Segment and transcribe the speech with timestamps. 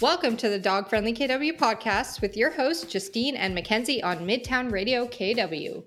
[0.00, 4.72] Welcome to the Dog Friendly KW podcast with your hosts, Justine and Mackenzie on Midtown
[4.72, 5.84] Radio KW.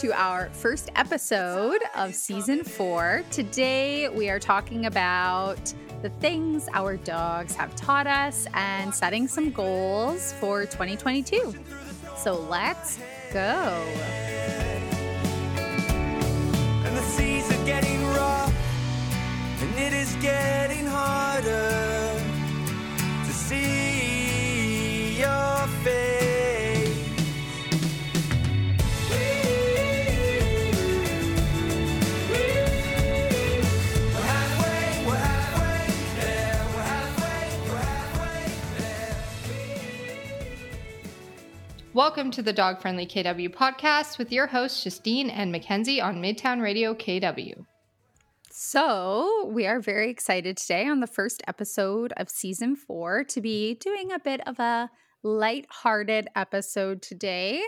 [0.00, 3.24] To our first episode of season four.
[3.32, 9.50] Today, we are talking about the things our dogs have taught us and setting some
[9.50, 11.52] goals for 2022.
[12.16, 13.00] So let's
[13.32, 13.40] go.
[16.84, 18.54] And the seas are getting rough,
[19.62, 21.87] and it is getting harder
[42.08, 46.62] Welcome to the Dog Friendly KW podcast with your hosts, Justine and Mackenzie on Midtown
[46.62, 47.66] Radio KW.
[48.50, 53.74] So, we are very excited today on the first episode of season four to be
[53.74, 54.88] doing a bit of a
[55.22, 57.62] light-hearted episode today.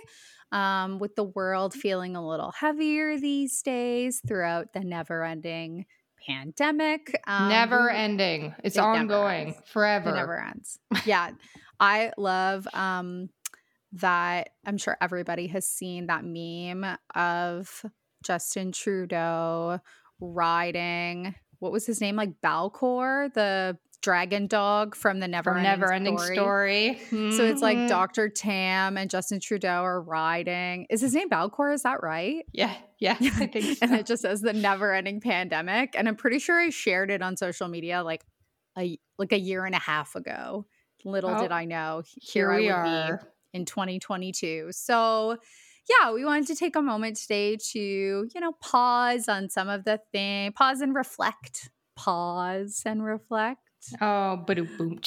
[0.53, 5.85] Um, with the world feeling a little heavier these days throughout the never ending
[6.27, 7.15] pandemic.
[7.27, 8.55] Um, never ending.
[8.65, 9.59] It's it ongoing ends.
[9.67, 10.09] forever.
[10.09, 10.79] It never ends.
[11.05, 11.33] Yeah.
[11.79, 13.29] I love um
[13.93, 17.85] that I'm sure everybody has seen that meme of
[18.25, 19.81] Justin Trudeau
[20.21, 22.17] riding what was his name?
[22.17, 26.99] Like Balcor, the dragon dog from the Never From Never Ending Story.
[27.11, 27.89] So it's like Mhm.
[27.91, 28.31] Dr.
[28.31, 30.87] Tam and Justin Trudeau are riding.
[30.89, 31.75] Is his name Balcor?
[31.75, 32.47] Is that right?
[32.55, 33.79] Yeah, yeah, I think so.
[33.83, 35.95] and it just says the never ending pandemic.
[35.99, 38.25] And I'm pretty sure I shared it on social media like
[38.79, 40.65] a like a year and a half ago.
[41.05, 43.17] Little Oh, did I know Here here, I we would are.
[43.19, 44.69] be in 2022.
[44.71, 45.39] So
[45.89, 49.85] yeah, we wanted to take a moment today to, you know, pause on some of
[49.85, 51.71] the thing, pause and reflect.
[51.97, 53.61] Pause and reflect.
[54.01, 55.01] Oh, boom, boom.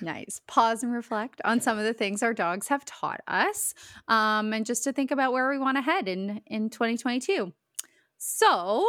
[0.00, 0.40] Nice.
[0.46, 3.74] Pause and reflect on some of the things our dogs have taught us,
[4.08, 7.52] um, and just to think about where we want to head in in 2022.
[8.18, 8.86] So,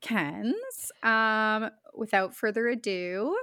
[0.00, 0.54] Kens,
[1.02, 3.36] um, without further ado,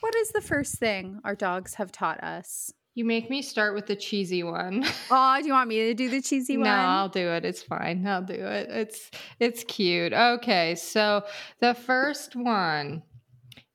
[0.00, 2.72] what is the first thing our dogs have taught us?
[2.98, 4.84] You make me start with the cheesy one.
[5.08, 6.64] Oh, do you want me to do the cheesy one?
[6.64, 6.72] no.
[6.72, 7.44] I'll do it.
[7.44, 8.04] It's fine.
[8.04, 8.68] I'll do it.
[8.68, 10.12] It's it's cute.
[10.12, 11.22] Okay, so
[11.60, 13.04] the first one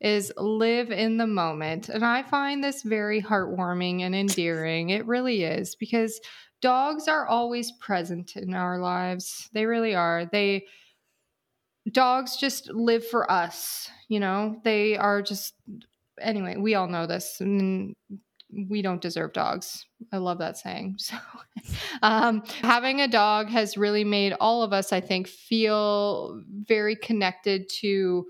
[0.02, 1.88] is live in the moment.
[1.88, 4.90] And I find this very heartwarming and endearing.
[4.90, 6.20] It really is because
[6.62, 9.50] dogs are always present in our lives.
[9.54, 10.26] They really are.
[10.30, 10.66] They
[11.90, 14.60] dogs just live for us, you know?
[14.66, 15.54] They are just
[16.20, 17.40] anyway, we all know this.
[17.40, 17.96] And
[18.70, 19.86] we don't deserve dogs.
[20.12, 20.98] I love that saying.
[21.04, 21.18] So,
[22.02, 27.70] um, having a dog has really made all of us, I think, feel very connected
[27.82, 28.26] to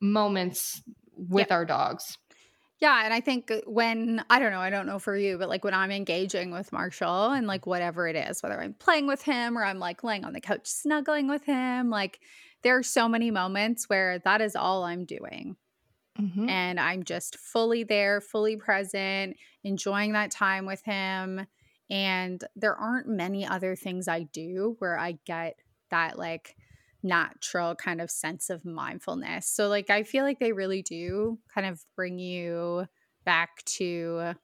[0.00, 0.82] moments
[1.16, 2.18] with our dogs.
[2.80, 5.64] Yeah, and I think when I don't know, I don't know for you, but like
[5.64, 9.58] when I'm engaging with Marshall and like whatever it is, whether I'm playing with him
[9.58, 12.20] or I'm like laying on the couch snuggling with him, like
[12.62, 15.56] there are so many moments where that is all I'm doing.
[16.18, 16.48] Mhm.
[16.48, 21.46] And I'm just fully there, fully present, enjoying that time with him.
[21.90, 25.58] And there aren't many other things I do where I get
[25.90, 26.56] that like
[27.02, 29.46] natural kind of sense of mindfulness.
[29.46, 32.86] So like I feel like they really do kind of bring you
[33.24, 34.34] back to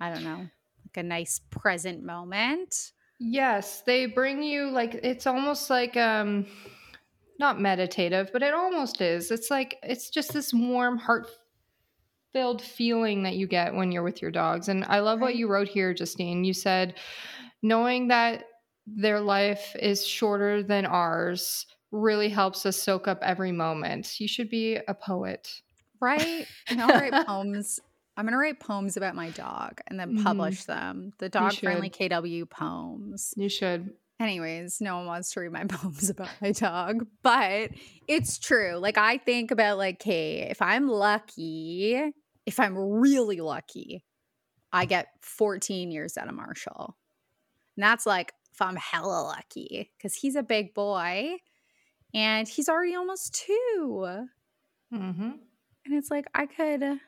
[0.00, 0.50] I don't know,
[0.86, 2.92] like a nice present moment.
[3.18, 6.46] Yes, they bring you like it's almost like um
[7.42, 9.30] not meditative, but it almost is.
[9.30, 11.26] It's like it's just this warm heart
[12.32, 14.68] filled feeling that you get when you're with your dogs.
[14.68, 16.44] And I love what you wrote here, Justine.
[16.44, 16.94] You said
[17.62, 18.44] knowing that
[18.86, 24.18] their life is shorter than ours really helps us soak up every moment.
[24.18, 25.48] You should be a poet.
[26.00, 26.46] Right?
[26.68, 27.78] And I'll write poems.
[28.16, 30.22] I'm gonna write poems about my dog and then Mhm.
[30.24, 31.12] publish them.
[31.18, 31.90] The dog friendly.
[31.90, 33.34] KW poems.
[33.36, 33.90] You should.
[34.22, 37.70] Anyways, no one wants to read my poems about my dog, but
[38.06, 38.76] it's true.
[38.76, 42.12] Like I think about like, hey, if I'm lucky,
[42.46, 44.04] if I'm really lucky,
[44.72, 46.96] I get 14 years out of Marshall.
[47.76, 51.36] And that's like if I'm hella lucky because he's a big boy
[52.14, 54.26] and he's already almost two.
[54.94, 55.30] Mm-hmm.
[55.84, 57.00] And it's like I could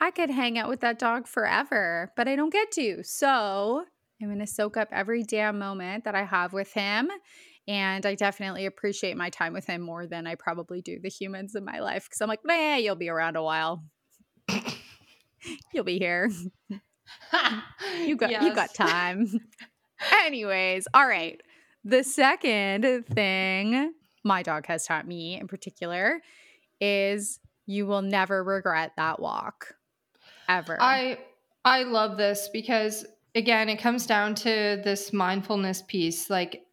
[0.00, 3.04] I could hang out with that dog forever, but I don't get to.
[3.04, 3.84] So
[4.22, 7.10] I'm going to soak up every damn moment that I have with him.
[7.68, 11.54] And I definitely appreciate my time with him more than I probably do the humans
[11.54, 13.84] in my life because I'm like, nah, you'll be around a while.
[15.72, 16.30] you'll be here.
[18.00, 19.28] You got you got time.
[20.24, 21.40] Anyways, all right.
[21.84, 23.92] The second thing
[24.24, 26.20] my dog has taught me in particular
[26.80, 29.74] is you will never regret that walk.
[30.48, 30.78] Ever.
[30.80, 31.18] I
[31.64, 36.28] I love this because again, it comes down to this mindfulness piece.
[36.30, 36.64] Like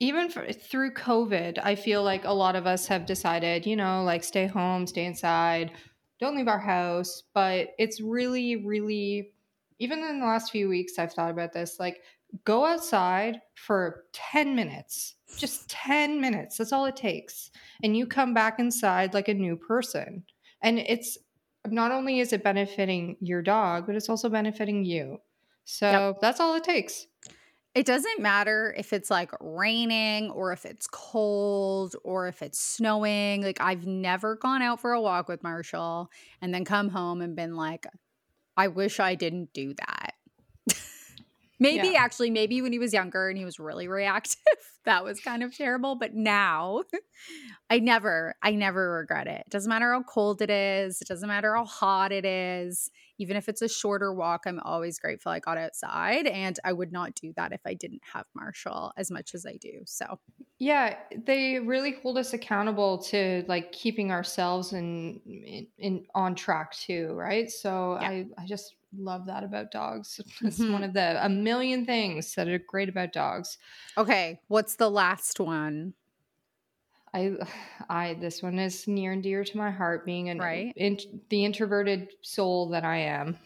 [0.00, 4.02] even for, through COVID, I feel like a lot of us have decided, you know,
[4.02, 5.72] like stay home, stay inside,
[6.18, 7.22] don't leave our house.
[7.34, 9.32] But it's really, really,
[9.78, 11.78] even in the last few weeks, I've thought about this.
[11.78, 12.00] Like,
[12.44, 16.56] go outside for 10 minutes, just 10 minutes.
[16.56, 17.50] That's all it takes.
[17.82, 20.24] And you come back inside like a new person.
[20.62, 21.18] And it's
[21.66, 25.18] not only is it benefiting your dog, but it's also benefiting you.
[25.64, 27.06] So that's all it takes.
[27.74, 33.42] It doesn't matter if it's like raining or if it's cold or if it's snowing.
[33.42, 36.10] Like, I've never gone out for a walk with Marshall
[36.42, 37.86] and then come home and been like,
[38.58, 40.12] I wish I didn't do that.
[41.58, 41.94] maybe Yeah.
[41.96, 44.36] actually, maybe when he was younger and he was really reactive,
[44.84, 45.94] that was kind of terrible.
[45.94, 46.82] But now
[47.70, 49.44] I never, I never regret it.
[49.46, 52.90] It doesn't matter how cold it is, it doesn't matter how hot it is.
[53.22, 56.26] Even if it's a shorter walk, I'm always grateful I got outside.
[56.26, 59.56] And I would not do that if I didn't have Marshall as much as I
[59.56, 59.82] do.
[59.86, 60.18] So,
[60.58, 66.72] Yeah, they really hold us accountable to like keeping ourselves in in, in on track
[66.72, 67.50] too, right?
[67.50, 68.10] So Yeah.
[68.10, 70.20] I I just love that about dogs.
[70.44, 70.68] It's Mhm.
[70.68, 73.58] one of the a million things that are great about dogs.
[73.96, 75.94] okay, what's the last one?
[77.14, 77.36] I
[77.88, 80.72] I this one is near and dear to my heart being an Right.
[80.76, 80.98] in,
[81.28, 83.38] the introverted soul that I am.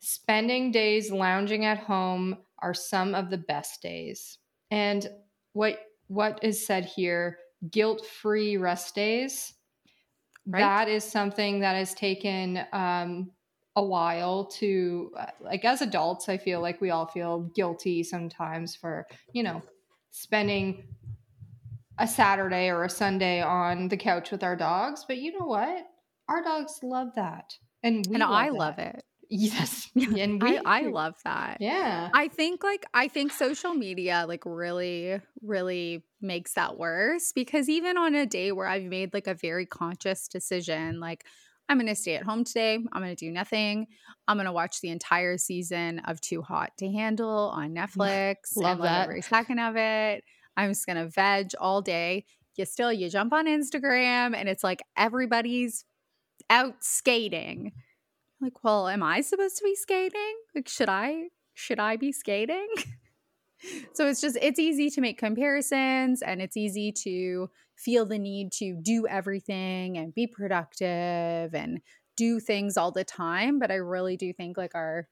[0.00, 4.38] Spending days lounging at home are some of the best days.
[4.70, 5.08] And
[5.52, 7.38] what what is said here,
[7.70, 9.54] guilt-free rest days,
[10.46, 10.60] Right.
[10.60, 13.32] that is something that has taken um
[13.74, 18.74] a while to uh, like as adults i feel like we all feel guilty sometimes
[18.74, 19.60] for you know
[20.12, 20.84] spending
[21.98, 25.86] a saturday or a sunday on the couch with our dogs but you know what
[26.28, 28.54] our dogs love that and we and I that.
[28.54, 29.04] love it.
[29.30, 31.58] yes and we I, I love that.
[31.60, 37.68] yeah I think like I think social media like really really makes that worse because
[37.68, 41.24] even on a day where I've made like a very conscious decision like
[41.68, 43.88] I'm going to stay at home today, I'm going to do nothing.
[44.28, 48.36] I'm going to watch the entire season of Too Hot to Handle on Netflix.
[48.54, 49.08] Love and love that.
[49.08, 50.22] every second of it.
[50.56, 52.24] I'm just going to veg all day.
[52.56, 55.84] You still you jump on Instagram and it's like everybody's
[56.48, 57.72] out skating.
[58.40, 60.36] Like, well, am I supposed to be skating?
[60.54, 62.68] Like, should I should I be skating?
[63.94, 68.52] so it's just it's easy to make comparisons and it's easy to feel the need
[68.52, 71.80] to do everything and be productive and
[72.16, 75.06] do things all the time, but I really do think like our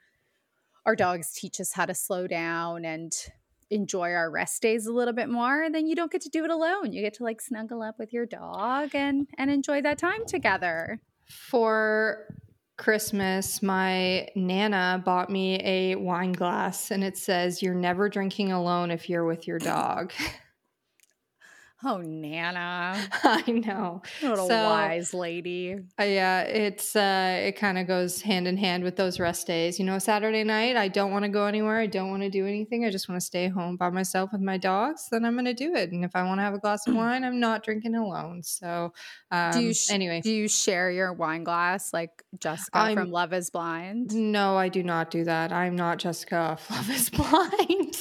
[0.87, 3.13] our dogs teach us how to slow down and
[3.71, 6.51] enjoy our rest days a little bit more then you don't get to do it
[6.51, 10.25] alone you get to like snuggle up with your dog and and enjoy that time
[10.27, 12.27] together for
[12.77, 18.91] Christmas, my Nana bought me a wine glass and it says, You're never drinking alone
[18.91, 20.13] if you're with your dog.
[21.85, 24.03] oh nana I know.
[24.21, 28.57] what a So- wise lady Uh, yeah, it's uh it kind of goes hand in
[28.57, 29.79] hand with those rest days.
[29.79, 31.79] You know, Saturday night, I don't want to go anywhere.
[31.79, 32.85] I don't want to do anything.
[32.85, 35.09] I just want to stay home by myself with my dogs.
[35.11, 35.93] Then I'm going to do it.
[35.93, 38.43] And if I want to have a glass of wine, I'm not drinking alone.
[38.43, 38.93] So,
[39.31, 43.11] um, do you sh- anyway, do you share your wine glass like jessica I'm- from
[43.11, 45.53] love is blind no, I do not do that.
[45.53, 47.94] I'm not Jessica off Love is Blind.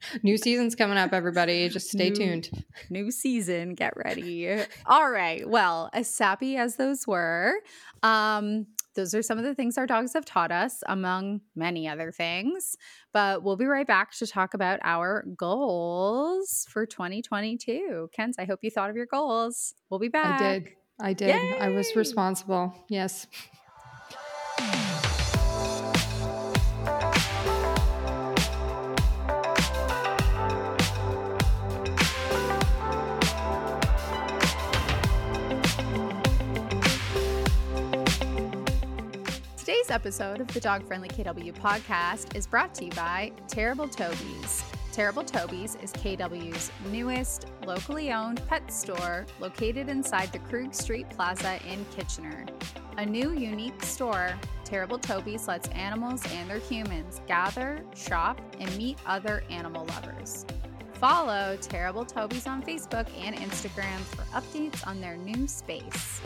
[0.22, 1.68] New season's coming up, everybody.
[1.68, 2.64] Just stay New- tuned.
[2.90, 7.54] new season get ready all right well as sappy as those were
[8.02, 8.66] um
[8.96, 12.76] those are some of the things our dogs have taught us among many other things
[13.12, 18.60] but we'll be right back to talk about our goals for 2022 kens i hope
[18.62, 20.68] you thought of your goals we'll be back I did.
[21.02, 21.34] I did.
[21.60, 22.74] I was responsible.
[22.88, 23.26] Yes.
[39.90, 44.62] Today's episode of the Dog Friendly KW podcast is brought to you by Terrible Toby's.
[44.92, 51.58] Terrible Toby's is KW's newest locally owned pet store located inside the Krug Street Plaza
[51.68, 52.46] in Kitchener.
[52.98, 54.32] A new, unique store,
[54.62, 60.46] Terrible Toby's lets animals and their humans gather, shop, and meet other animal lovers.
[61.00, 66.20] Follow Terrible Toby's on Facebook and Instagram for updates on their new space.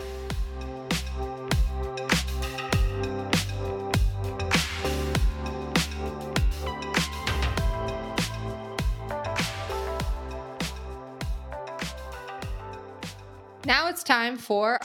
[13.65, 14.79] Now it's time for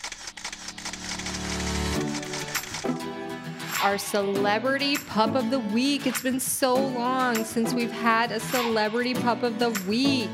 [3.82, 6.06] our celebrity pup of the week.
[6.06, 10.30] It's been so long since we've had a celebrity pup of the week.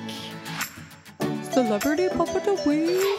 [1.51, 3.19] Celebrity pup of the week.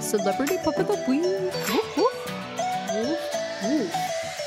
[0.00, 1.52] Celebrity pup of the week.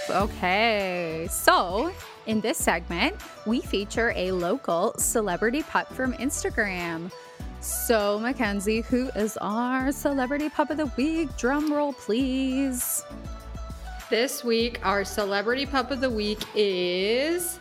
[0.09, 1.91] Okay, so
[2.25, 3.15] in this segment,
[3.45, 7.11] we feature a local celebrity pup from Instagram.
[7.65, 11.35] So, Mackenzie, who is our celebrity pup of the week?
[11.35, 13.03] Drum roll, please.
[14.07, 17.59] This week, our celebrity pup of the week is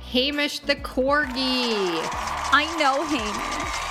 [0.00, 1.74] Hamish the Corgi.
[2.52, 3.87] I know Hamish.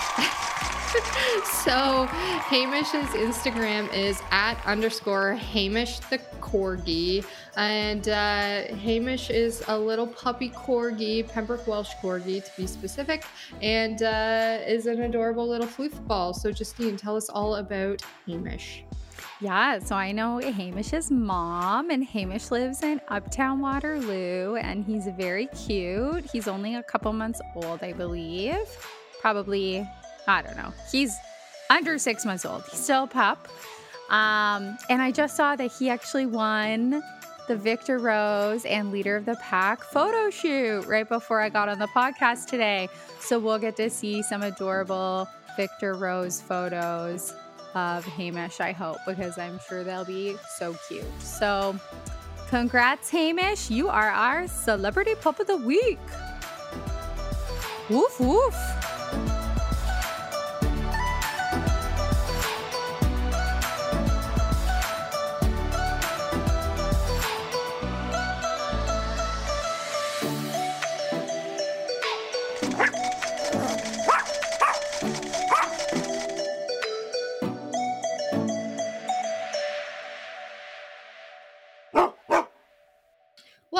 [1.63, 2.05] so
[2.49, 7.25] Hamish's Instagram is at underscore Hamish the Corgi.
[7.57, 13.25] And uh, Hamish is a little puppy corgi, Pembroke Welsh corgi to be specific,
[13.61, 16.35] and uh, is an adorable little floofball.
[16.35, 18.83] So Justine, tell us all about Hamish.
[19.41, 25.47] Yeah, so I know Hamish's mom, and Hamish lives in Uptown Waterloo, and he's very
[25.47, 26.29] cute.
[26.31, 28.57] He's only a couple months old, I believe.
[29.19, 29.87] Probably,
[30.27, 30.73] I don't know.
[30.91, 31.15] He's
[31.69, 32.63] under six months old.
[32.69, 33.47] He's still a pup.
[34.09, 37.01] Um, and I just saw that he actually won
[37.47, 41.79] the Victor Rose and Leader of the Pack photo shoot right before I got on
[41.79, 42.89] the podcast today.
[43.19, 47.33] So we'll get to see some adorable Victor Rose photos
[47.73, 51.05] of Hamish, I hope, because I'm sure they'll be so cute.
[51.21, 51.75] So,
[52.49, 53.69] congrats, Hamish.
[53.69, 55.99] You are our celebrity pup of the week.
[57.89, 58.96] Woof, woof.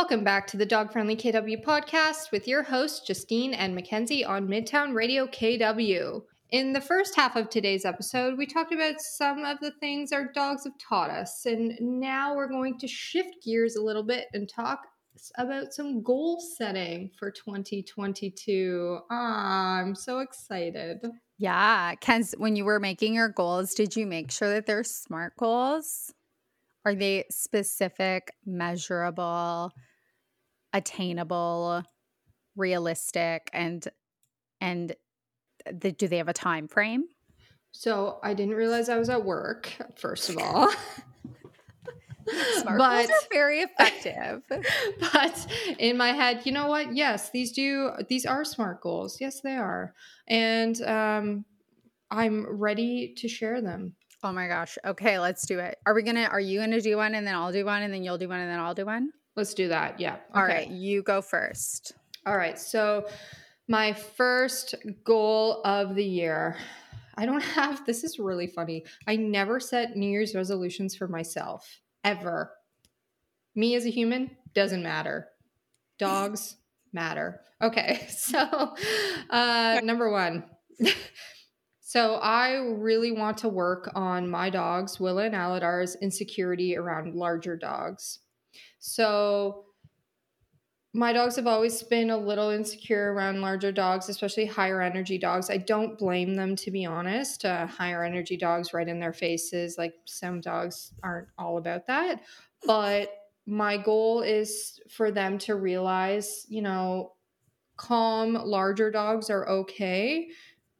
[0.07, 4.47] Welcome back to the Dog Friendly KW podcast with your hosts, Justine and Mackenzie on
[4.47, 6.21] Midtown Radio KW.
[6.51, 10.31] In the first half of today's episode, we talked about some of the things our
[10.31, 14.47] dogs have taught us, and now we're going to shift gears a little bit and
[14.47, 14.79] talk
[15.37, 18.99] about some goal setting for 2022.
[19.11, 21.05] Ah, I'm so excited.
[21.37, 21.95] Yeah.
[21.95, 26.13] Ken's, when you were making your goals, did you make sure that they're SMART goals?
[26.85, 29.73] Are they specific, measurable,
[30.73, 31.83] attainable,
[32.55, 33.87] realistic, and
[34.61, 34.95] and
[35.71, 37.05] the, do they have a time frame?
[37.71, 40.71] So I didn't realize I was at work, first of all.
[42.55, 44.41] SMART But- goals are very effective.
[45.13, 45.47] but
[45.79, 46.93] in my head, you know what?
[46.95, 47.91] Yes, these do.
[48.09, 49.21] These are smart goals.
[49.21, 49.93] Yes, they are,
[50.27, 51.45] and um,
[52.11, 53.95] I'm ready to share them.
[54.23, 54.77] oh my gosh.
[54.85, 55.77] Okay, let's do it.
[55.85, 56.23] Are we gonna?
[56.23, 58.39] Are you gonna do one, and then I'll do one, and then you'll do one,
[58.41, 59.11] and then I'll do one?
[59.37, 59.99] Let's do that.
[59.99, 60.17] Yeah.
[60.33, 60.53] All Okay.
[60.53, 61.93] right, you go first.
[62.25, 62.59] All right.
[62.59, 63.07] So,
[63.69, 64.75] my first
[65.05, 66.57] goal of the year.
[67.15, 67.85] I don't have.
[67.85, 68.83] This is really funny.
[69.07, 72.51] I never set New Year's resolutions for myself ever.
[73.55, 75.27] Me as a human doesn't matter.
[75.99, 76.57] Dogs
[76.93, 77.41] matter.
[77.61, 78.05] Okay.
[78.09, 78.75] So,
[79.29, 80.43] uh, number one.
[81.79, 87.55] So I really want to work on my dogs, Willa and Aladar's insecurity around larger
[87.55, 88.19] dogs.
[88.79, 89.65] So
[90.93, 95.49] my dogs have always been a little insecure around larger dogs, especially higher energy dogs.
[95.49, 97.45] I don't blame them, to be honest.
[97.45, 99.77] Uh, higher energy dogs right in their faces.
[99.77, 102.23] Like some dogs aren't all about that.
[102.65, 103.11] But
[103.45, 107.13] my goal is for them to realize, you know,
[107.75, 110.29] calm, larger dogs are okay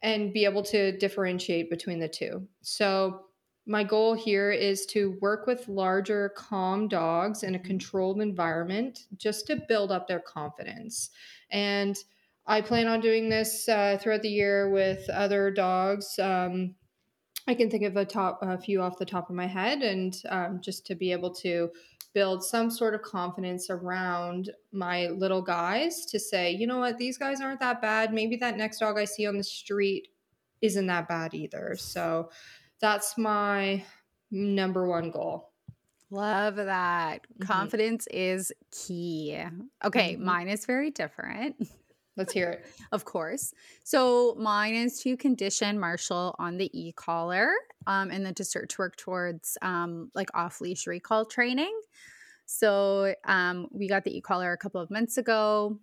[0.01, 2.47] and be able to differentiate between the two.
[2.61, 3.26] So,
[3.67, 9.45] my goal here is to work with larger, calm dogs in a controlled environment just
[9.47, 11.09] to build up their confidence.
[11.51, 11.97] And
[12.45, 16.17] I plan on doing this uh, throughout the year with other dogs.
[16.17, 16.75] Um,
[17.45, 20.15] I can think of a top a few off the top of my head, and
[20.29, 21.69] um, just to be able to
[22.13, 27.17] build some sort of confidence around my little guys to say, you know what, these
[27.17, 28.13] guys aren't that bad.
[28.13, 30.07] Maybe that next dog I see on the street
[30.61, 31.75] isn't that bad either.
[31.77, 32.29] So
[32.81, 33.83] that's my
[34.31, 35.51] number one goal.
[36.09, 37.25] Love that.
[37.39, 37.45] Mhm.
[37.45, 39.37] Confidence is key.
[39.83, 40.19] Okay, Mhm.
[40.19, 41.55] mine is very different.
[42.15, 42.65] Let's hear it.
[42.91, 43.53] of course.
[43.83, 47.51] So mine is to condition Marshall on the e-collar
[47.85, 51.79] um, and then to start to work towards um, like off-leash recall training.
[52.45, 55.77] So um, we got the e-collar a couple of months ago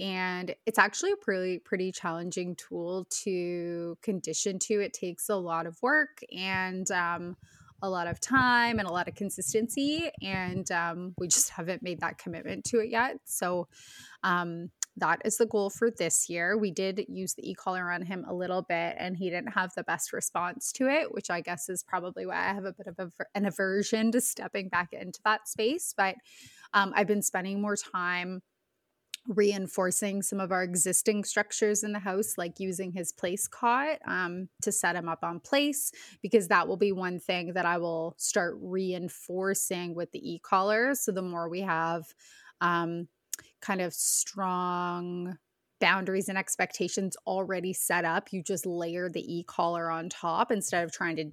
[0.00, 4.80] and it's actually a pretty pretty challenging tool to condition to.
[4.80, 7.36] It takes a lot of work and um,
[7.82, 12.00] a lot of time and a lot of consistency and um, we just haven't made
[12.00, 13.18] that commitment to it yet.
[13.24, 13.68] So
[14.24, 16.58] um, that is the goal for this year.
[16.58, 19.84] We did use the e-collar on him a little bit and he didn't have the
[19.84, 22.98] best response to it, which I guess is probably why I have a bit of
[22.98, 25.94] a, an aversion to stepping back into that space.
[25.96, 26.16] But
[26.74, 28.42] um, I've been spending more time
[29.28, 34.48] reinforcing some of our existing structures in the house, like using his place cot um,
[34.62, 35.92] to set him up on place,
[36.22, 40.94] because that will be one thing that I will start reinforcing with the e collar.
[40.94, 42.06] So the more we have
[42.60, 43.08] um,
[43.60, 45.36] kind of strong
[45.80, 50.84] boundaries and expectations already set up, you just layer the e collar on top instead
[50.84, 51.30] of trying to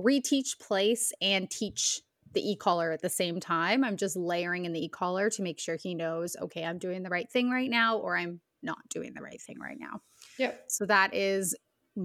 [0.00, 2.00] reteach place and teach
[2.34, 3.84] the e-collar at the same time.
[3.84, 7.10] I'm just layering in the e-collar to make sure he knows, okay, I'm doing the
[7.10, 10.02] right thing right now or I'm not doing the right thing right now.
[10.38, 10.64] Yep.
[10.68, 11.54] So that is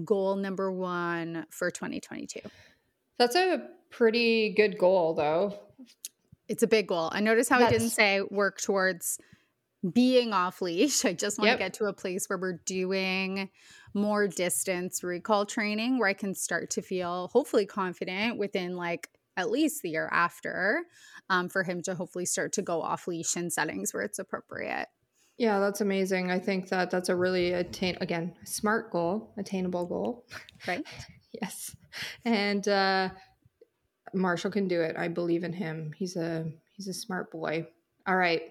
[0.04, 2.40] goal number 1 for 2022.
[3.18, 5.58] That's a pretty good goal, though.
[6.48, 7.10] It's a big goal.
[7.12, 9.18] I notice how I didn't say work towards
[9.92, 11.04] being off leash.
[11.04, 11.58] I just want Yep.
[11.58, 13.50] to get to a place where we're doing
[13.94, 19.50] more distance recall training where I can start to feel hopefully confident within like at
[19.50, 20.84] least the year after
[21.30, 24.88] um, for him to hopefully start to go off leash in settings where it's appropriate.
[25.36, 26.30] Yeah, that's amazing.
[26.30, 30.26] I think that that's a really attain again smart goal, attainable goal.
[30.66, 30.86] Right.
[31.42, 31.74] yes,
[32.24, 33.08] and uh,
[34.12, 34.96] Marshall can do it.
[34.96, 35.92] I believe in him.
[35.96, 37.66] He's a he's a smart boy.
[38.06, 38.42] All right,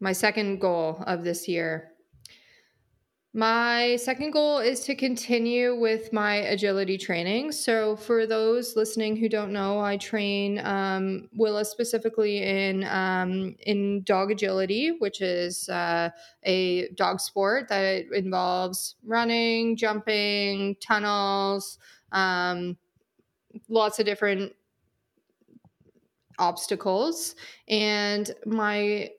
[0.00, 1.90] my second goal of this year.
[3.34, 7.52] My second goal is to continue with my agility training.
[7.52, 14.02] So, for those listening who don't know, I train um, Willa specifically in um, in
[14.02, 16.08] dog agility, which is uh,
[16.44, 21.78] a dog sport that involves running, jumping, tunnels,
[22.12, 22.78] um,
[23.68, 24.54] lots of different
[26.38, 27.34] obstacles.
[27.68, 29.10] And my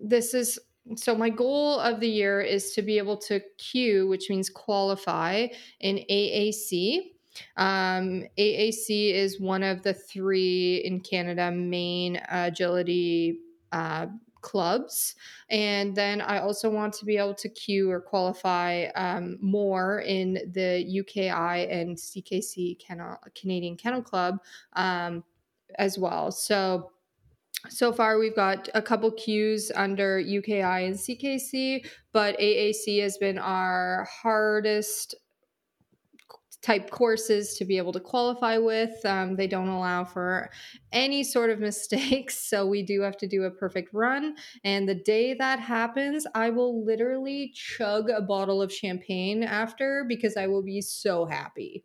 [0.00, 0.58] this is
[0.96, 5.46] so my goal of the year is to be able to Q, which means qualify
[5.80, 7.12] in AAC.
[7.56, 13.40] Um, AAC is one of the three in Canada main agility
[13.72, 14.06] uh,
[14.42, 15.16] clubs.
[15.48, 20.34] And then I also want to be able to Q or qualify um, more in
[20.52, 24.38] the UKI and CKC Kennel, Canadian Kennel Club
[24.74, 25.24] um,
[25.78, 26.30] as well.
[26.30, 26.92] So
[27.68, 33.38] so far we've got a couple Qs under UKI and CKC, but AAC has been
[33.38, 35.14] our hardest
[36.64, 39.04] type courses to be able to qualify with.
[39.04, 40.50] Um, they don't allow for
[40.92, 44.34] any sort of mistakes, so we do have to do a perfect run.
[44.64, 50.36] And the day that happens, I will literally chug a bottle of champagne after because
[50.36, 51.84] I will be so happy.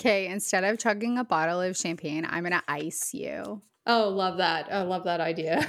[0.00, 3.62] Okay, instead of chugging a bottle of champagne, I'm to ice you.
[3.86, 4.72] Oh, love that.
[4.72, 5.66] I love that idea.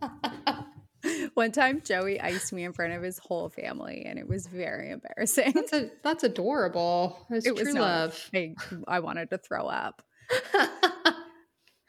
[1.34, 4.90] One time, Joey iced me in front of his whole family, and it was very
[4.90, 5.52] embarrassing.
[5.54, 7.26] That's a that's adorable.
[7.30, 8.30] It's It was true love.
[8.34, 8.54] I,
[8.86, 10.02] I wanted to throw up.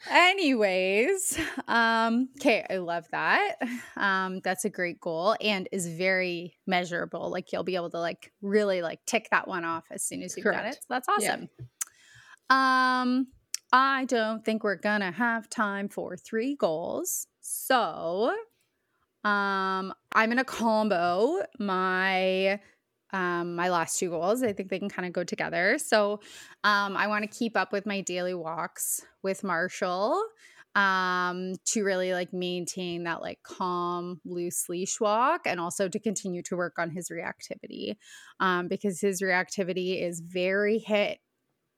[0.09, 3.57] Anyways, um, okay, I love that.
[3.95, 7.29] Um, that's a great goal and is very measurable.
[7.29, 10.35] Like you'll be able to like really like tick that one off as soon as
[10.35, 10.73] you've done it.
[10.73, 11.35] So that's Yeah.
[11.35, 11.49] awesome.
[12.49, 13.27] Um,
[13.71, 17.27] I don't think we're gonna have time for three goals.
[17.41, 18.35] So
[19.23, 22.59] um I'm gonna combo my
[23.13, 24.43] um my last two goals.
[24.43, 25.77] I think they can kind of go together.
[25.77, 26.21] So
[26.63, 30.21] um I want to keep up with my daily walks with Marshall
[30.75, 36.41] um to really like maintain that like calm loose leash walk and also to continue
[36.41, 37.97] to work on his reactivity
[38.39, 41.19] um because his reactivity is very hit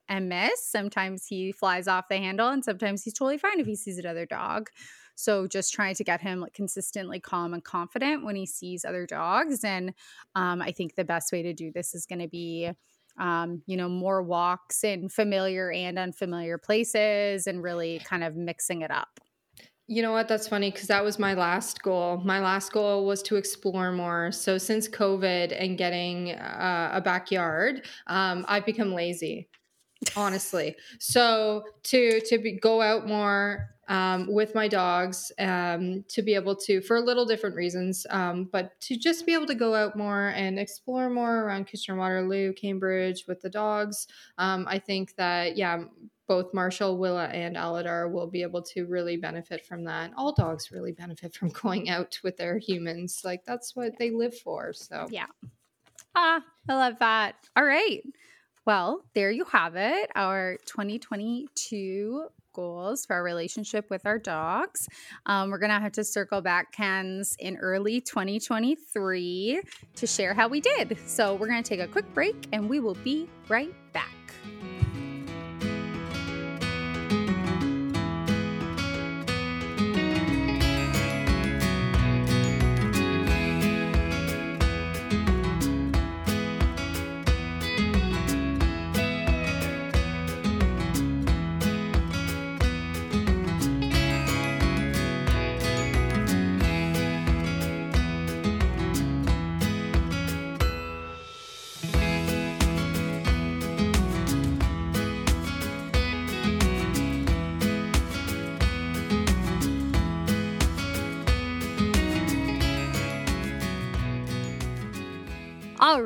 [0.10, 3.76] and miss sometimes he flies off the handle and sometimes he's totally fine if he
[3.76, 4.70] sees another dog
[5.16, 9.06] so just trying to get him like consistently calm and confident when he sees other
[9.06, 9.94] dogs and
[10.36, 12.72] um, i think the best way to do this is going to be
[13.18, 18.82] um, you know, more walks in familiar and unfamiliar places and really kind of mixing
[18.82, 19.20] it up.
[19.88, 20.30] You know what?
[20.30, 22.22] That's funny because that was my last goal.
[22.24, 24.32] My last goal was to explore more.
[24.32, 29.50] So since COVID and getting uh, a backyard, um, I've become lazy,
[30.16, 30.76] honestly.
[31.00, 36.56] So to to be, go out more um, with my dogs, um, to be able
[36.56, 39.98] to for a little different reasons, um, but to just be able to go out
[39.98, 44.08] more and explore more around Kitchener Waterloo, Cambridge with the dogs.
[44.38, 45.84] Um, I think that yeah,
[46.28, 50.12] both Marshall, Willa, and Aladar will be able to really benefit from that.
[50.16, 53.22] All dogs really benefit from going out with their humans.
[53.26, 54.74] Like that's what they live for.
[54.74, 55.28] So Yeah.
[56.16, 57.36] Ah, I love that.
[57.56, 58.04] All right.
[58.66, 60.10] Well, there you have it.
[60.16, 64.88] Our 2022 goals for our relationship with our dogs.
[65.26, 69.62] Um, we're going to have to circle back, Kens, in early 2023
[69.96, 70.98] to share how we did.
[71.08, 74.23] So we're going to take a quick break and we will be right back.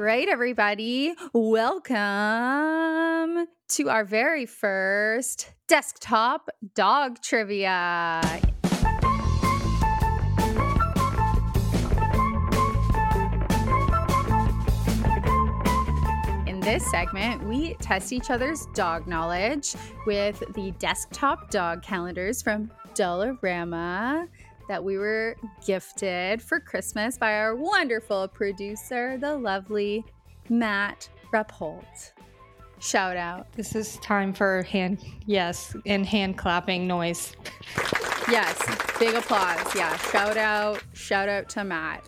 [0.08, 1.98] Right, everybody, welcome
[3.68, 8.22] to our very first desktop dog trivia.
[16.48, 22.72] In this segment, we test each other's dog knowledge with the desktop dog calendars from
[22.96, 24.30] Dollarama
[24.68, 30.04] that we were gifted for Christmas by our wonderful producer, the lovely
[30.50, 32.12] Matt Repholt.
[32.80, 33.52] Shout out.
[33.54, 37.34] this is time for hand yes and hand clapping noise.
[38.30, 38.62] Yes,
[39.00, 39.74] big applause.
[39.74, 42.08] Yeah, shout out, shout out to Matt.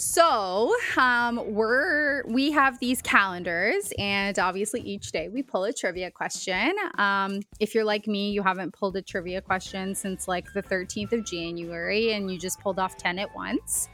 [0.00, 6.08] So, um, we're we have these calendars, and obviously each day we pull a trivia
[6.08, 6.72] question.
[6.98, 11.12] Um, if you're like me, you haven't pulled a trivia question since like the 13th
[11.14, 13.88] of January, and you just pulled off 10 at once.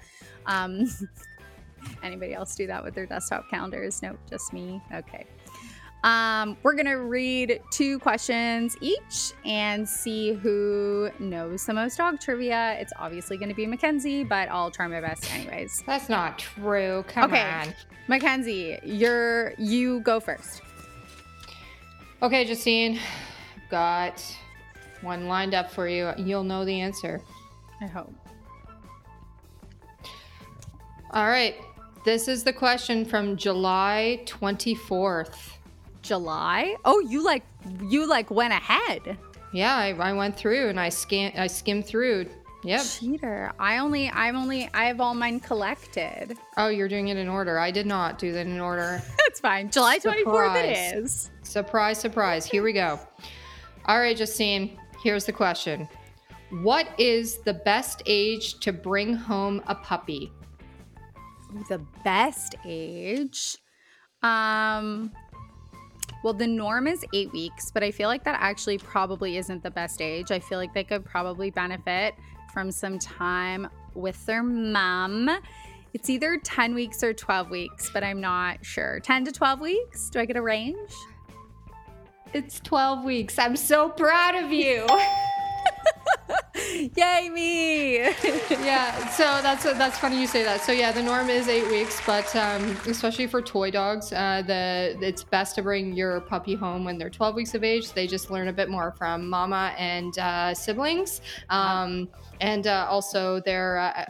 [0.45, 0.85] Um,
[2.03, 4.03] anybody else do that with their desktop calendars?
[4.03, 4.83] Nope, just me.
[4.93, 5.25] Okay.
[6.05, 12.77] Um, we're gonna read two questions each and see who knows the most dog trivia.
[12.79, 15.83] It's obviously gonna be Mackenzie, but I'll try my best anyways.
[15.87, 17.05] That's not true.
[17.09, 17.43] Come Okay.
[17.43, 17.75] on.
[18.07, 20.61] Mackenzie, you're you go first.
[22.23, 22.99] Okay, Justine,
[23.71, 24.23] got
[25.01, 26.13] one lined up for you.
[26.19, 27.23] You'll know the answer.
[27.81, 28.13] I hope.
[31.13, 31.57] All right.
[32.05, 35.53] This is the question from July 24th.
[36.05, 36.77] July?
[36.85, 37.43] Oh, you like
[37.89, 39.19] you like went ahead.
[39.53, 42.27] Yeah, I, I went through and I scan I skimmed through.
[42.63, 42.83] Yep.
[42.83, 43.53] Cheater.
[43.59, 46.37] I only I'm only I have all mine collected.
[46.57, 47.59] Oh, you're doing it in order.
[47.59, 49.03] I did not do that in order.
[49.19, 49.71] That's fine.
[49.71, 51.31] July twenty fourth it is.
[51.43, 52.47] Surprise, surprise.
[52.47, 52.99] Here we go.
[53.87, 55.89] All right, Justine, here's the question.
[56.63, 60.31] What is the best age to bring home a puppy?
[61.69, 63.59] the best age
[64.23, 65.13] um
[66.25, 69.71] well the norm is eight weeks but i feel like that actually probably isn't the
[69.71, 70.33] best age.
[70.33, 72.15] I feel like they could probably benefit
[72.53, 75.31] from some time with their mom.
[75.93, 78.99] It's either 10 weeks or 12 weeks but i'm not sure.
[79.01, 80.11] 10 to 12 weeks?
[80.11, 80.91] Do i get a range?
[82.33, 83.39] It's 12 weeks.
[83.39, 84.89] I'm so proud of you.
[86.97, 87.99] yay me
[88.51, 90.61] yeah, so that's that's funny you say that.
[90.61, 94.97] So yeah, the norm is eight weeks, but um, especially for toy dogs, uh, the
[95.01, 97.93] it's best to bring your puppy home when they're 12 weeks of age.
[97.93, 102.09] They just learn a bit more from mama and uh, siblings, um,
[102.41, 104.05] and uh, also they're uh,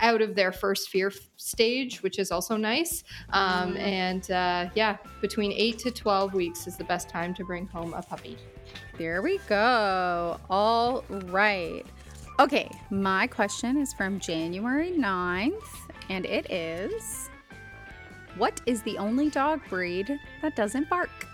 [0.00, 3.04] out of their first fear stage, which is also nice.
[3.30, 7.66] Um, and uh, yeah, between eight to 12 weeks is the best time to bring
[7.66, 8.36] home a puppy.
[8.98, 10.40] There we go.
[10.48, 11.84] All right.
[12.38, 15.52] Okay, my question is from January 9th,
[16.08, 17.28] and it is
[18.36, 21.26] What is the only dog breed that doesn't bark?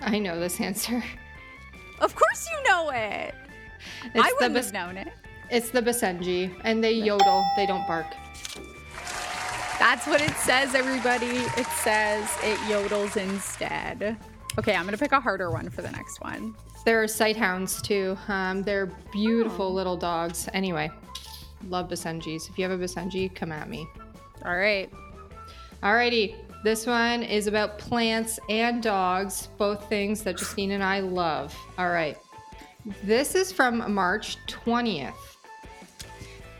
[0.00, 1.02] I know this answer.
[1.98, 3.34] Of course you know it.
[4.14, 5.08] It's I wouldn't have known it.
[5.50, 7.42] It's the Basenji, and they yodel.
[7.56, 8.04] They don't bark.
[9.78, 11.38] That's what it says, everybody.
[11.56, 14.18] It says it yodels instead.
[14.58, 16.54] Okay, I'm gonna pick a harder one for the next one.
[16.84, 18.16] There are sight hounds too.
[18.28, 19.70] Um, they're beautiful Oh.
[19.72, 20.48] little dogs.
[20.54, 20.90] Anyway,
[21.68, 22.48] love Basenjis.
[22.48, 23.86] If you have a Basenji, come at me.
[24.44, 24.90] All right.
[25.82, 31.54] Alrighty, this one is about plants and dogs, both things that Justine and I love.
[31.76, 32.16] All right,
[33.04, 35.12] this is from March 20th.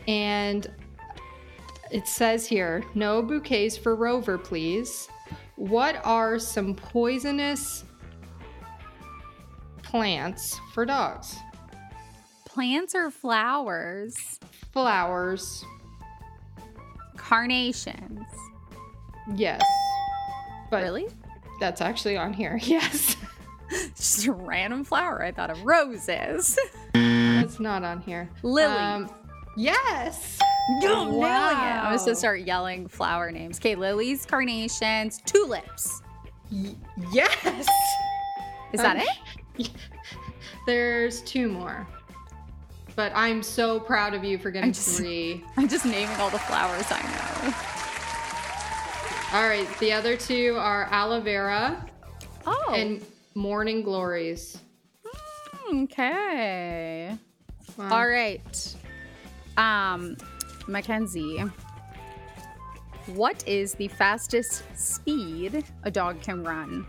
[0.07, 0.67] And
[1.91, 5.07] it says here no bouquets for Rover, please.
[5.55, 7.83] What are some poisonous
[9.91, 11.37] plants for dogs?
[12.45, 14.39] Plants or flowers?
[14.73, 15.63] Flowers,
[17.15, 18.25] Carnations.
[19.35, 19.61] yes.
[20.69, 21.07] But Really?
[21.59, 23.15] that's actually on here, yes.
[23.95, 25.23] Just a random flower.
[25.23, 26.57] I thought of roses.
[26.93, 28.29] That's not on here.
[28.43, 28.73] Lily.
[28.73, 29.09] Um,
[29.57, 30.39] yes.
[30.81, 31.25] Nailing it.
[31.25, 33.57] I'm just gonna start yelling flower names.
[33.59, 36.01] Okay, lilies, carnations, tulips.
[36.51, 36.75] Y-
[37.11, 37.67] yes.
[38.73, 39.07] Is that Um, it?
[40.67, 41.87] There's two more.
[42.95, 45.43] But I'm so proud of you for getting just- three.
[45.57, 47.53] I'm just naming all the flowers I know.
[49.37, 51.85] All right, the other two are aloe vera
[52.45, 54.57] Oh, and morning glories.
[55.73, 57.15] okay.
[57.77, 57.89] Wow.
[57.91, 58.75] All right.
[59.57, 60.15] Um,
[60.67, 61.43] Mackenzie,
[63.07, 66.87] what is the fastest speed a dog can run?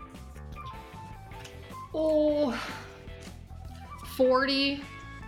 [1.93, 2.59] Oh,
[4.15, 4.81] 40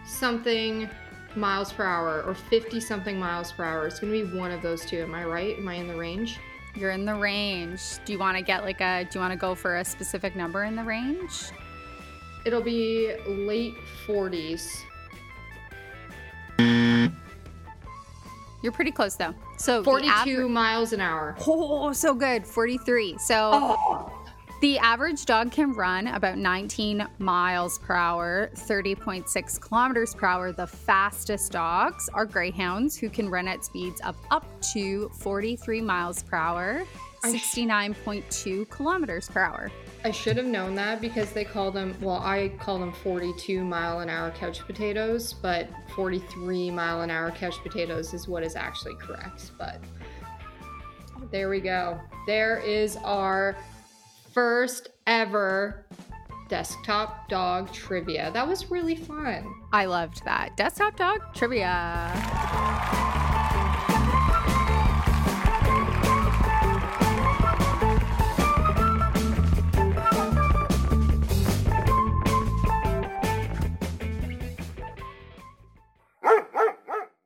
[0.06, 0.90] something
[1.36, 3.88] miles per hour or 50 something miles per hour.
[3.88, 5.02] It's going to be one of those two.
[5.02, 5.58] Am I right?
[5.58, 6.40] Am I in the range?
[6.76, 7.82] You're in the range.
[8.06, 9.04] Do you want to get like a?
[9.04, 11.52] Do you want to go for a specific number in the range?
[12.46, 13.76] It'll be late
[14.08, 14.84] 40s.
[18.64, 19.34] You're pretty close though.
[19.58, 21.36] So 42 aver- miles an hour.
[21.46, 22.46] Oh, so good.
[22.46, 23.18] 43.
[23.18, 24.11] So oh.
[24.62, 30.52] The average dog can run about 19 miles per hour, 30.6 kilometers per hour.
[30.52, 36.22] The fastest dogs are greyhounds who can run at speeds of up to 43 miles
[36.22, 36.84] per hour,
[37.24, 39.72] 69.2 kilometers per hour.
[40.04, 44.02] I should have known that because they call them, well, I call them 42 mile
[44.02, 48.96] an hour couch potatoes, but 43 mile an hour couch potatoes is what is actually
[48.96, 49.52] correct.
[49.58, 49.82] But
[51.32, 52.00] there we go.
[52.28, 53.56] There is our
[54.34, 55.86] first ever
[56.48, 58.32] desktop dog trivia.
[58.34, 59.54] That was really fun.
[59.72, 60.58] I loved that.
[60.58, 62.12] Desktop dog trivia.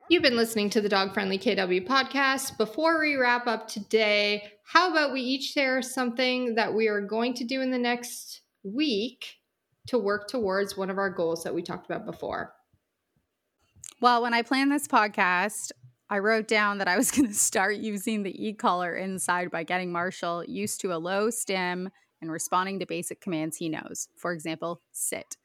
[0.08, 2.58] You've been listening to the Dog Friendly KW podcast.
[2.58, 7.34] Before we wrap up today, how about we each share something that we are going
[7.36, 9.36] to do in the next week
[9.88, 12.54] to work towards one of our goals that we talked about before?
[14.01, 15.71] Well, when I planned this podcast,
[16.10, 19.63] I wrote down that I was going to start using the e collar inside by
[19.63, 21.89] getting Marshall used to a low stim
[22.21, 24.08] and responding to basic commands he knows.
[24.17, 25.38] For example, sit.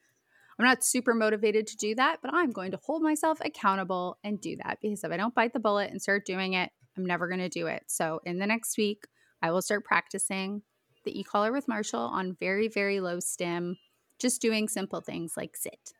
[0.58, 4.40] I'm not super motivated to do that, but I'm going to hold myself accountable and
[4.40, 7.28] do that because if I don't bite the bullet and start doing it, I'm never
[7.28, 7.84] going to do it.
[7.86, 9.04] So, in the next week,
[9.42, 10.62] I will start practicing
[11.04, 13.78] the e collar with Marshall on very, very low stim,
[14.18, 15.92] just doing simple things like sit.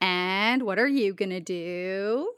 [0.00, 2.32] And what are you going to do?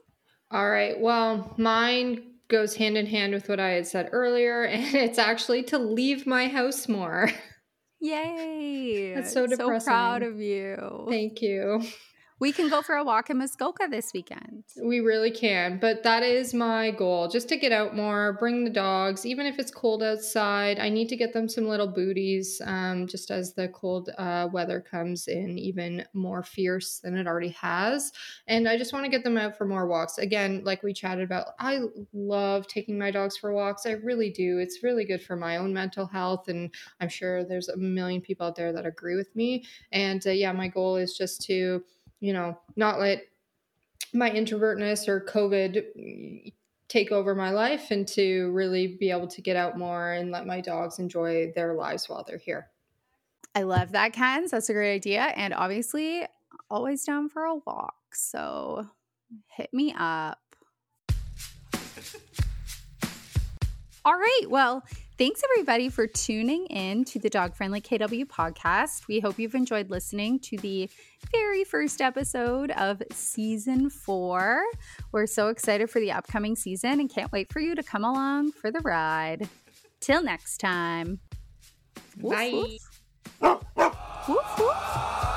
[0.51, 0.99] All right.
[0.99, 5.63] Well, mine goes hand in hand with what I had said earlier, and it's actually
[5.65, 7.31] to leave my house more.
[8.01, 9.13] Yay.
[9.15, 11.07] That's so So proud of you.
[11.09, 11.83] Thank you.
[12.41, 14.65] We can go for a walk in Muskoka this weekend.
[14.83, 18.71] We really can, but that is my goal just to get out more, bring the
[18.71, 20.79] dogs, even if it's cold outside.
[20.79, 24.81] I need to get them some little booties um, just as the cold uh, weather
[24.81, 28.11] comes in even more fierce than it already has.
[28.47, 30.17] And I just want to get them out for more walks.
[30.17, 31.81] Again, like we chatted about, I
[32.15, 33.85] love taking my dogs for walks.
[33.85, 34.59] I really do.
[34.59, 36.49] It's really good for my own mental health.
[36.49, 39.67] And I'm sure there's a million people out there that agree with me.
[39.93, 41.85] And uh, yeah, my goal is just to,
[42.21, 43.25] you know, not let
[44.13, 46.53] my introvertness or COVID
[46.89, 50.47] take over my life and to really be able to get out more and let
[50.47, 52.69] my dogs enjoy their lives while they're here.
[53.55, 54.51] I love that, Kens.
[54.51, 55.23] That's a great idea.
[55.23, 56.27] And obviously,
[56.69, 57.95] always down for a walk.
[58.15, 58.89] So
[59.47, 60.39] hit me up.
[64.05, 64.43] All right.
[64.49, 64.83] Well,
[65.19, 69.07] thanks everybody for tuning in to the Dog Friendly KW podcast.
[69.09, 70.89] We hope you've enjoyed listening to the
[71.33, 74.63] very first episode of season four.
[75.13, 78.53] We're so excited for the upcoming season and can't wait for you to come along
[78.53, 79.49] for the ride.
[80.01, 81.21] Till next time.
[82.17, 82.53] Bye.
[83.43, 83.63] woof.
[84.29, 85.30] Woof, woof.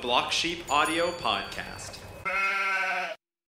[0.00, 1.77] Block Sheep audio podcast.